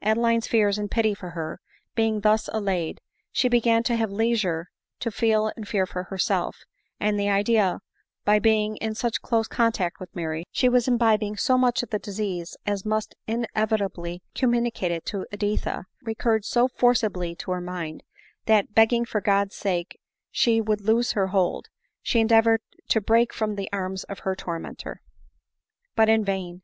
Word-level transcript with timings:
Adeline's 0.00 0.46
fears 0.46 0.78
and 0.78 0.90
pity 0.90 1.12
for 1.12 1.32
her, 1.32 1.60
being 1.94 2.20
thus 2.22 2.48
allayed, 2.50 2.98
she 3.30 3.46
began 3.46 3.82
to 3.82 3.94
have 3.94 4.10
leisure 4.10 4.68
to 5.00 5.10
feel 5.10 5.52
and 5.54 5.68
fear 5.68 5.84
for 5.84 6.04
herself; 6.04 6.56
and 6.98 7.20
the 7.20 7.28
idea, 7.28 7.72
that 7.72 7.80
by 8.24 8.38
being 8.38 8.76
in 8.78 8.94
such 8.94 9.20
close 9.20 9.46
contact 9.46 10.00
with 10.00 10.16
Mary, 10.16 10.46
she 10.50 10.66
was 10.66 10.88
imbibing 10.88 11.36
so 11.36 11.58
much 11.58 11.82
of 11.82 11.90
the 11.90 11.98
disease 11.98 12.56
as 12.64 12.86
must 12.86 13.16
inevita 13.28 13.92
bly 13.92 14.20
communicate 14.34 14.90
it 14.92 15.04
to 15.04 15.26
Editha, 15.30 15.84
recurred 16.02 16.46
so 16.46 16.68
forcibly 16.68 17.34
to 17.34 17.50
her 17.50 17.60
mind, 17.60 18.02
that, 18.46 18.72
begging 18.74 19.04
(or 19.14 19.20
God's 19.20 19.56
sake 19.56 19.98
she 20.30 20.58
would 20.58 20.80
loose 20.80 21.12
her 21.12 21.26
hold, 21.26 21.66
she 22.00 22.18
endeavored 22.20 22.62
to 22.88 23.02
break 23.02 23.30
from 23.34 23.56
the 23.56 23.68
arms 23.74 24.04
of 24.04 24.20
her 24.20 24.34
tormenter. 24.34 25.02
But 25.94 26.08
in 26.08 26.24
vain. 26.24 26.62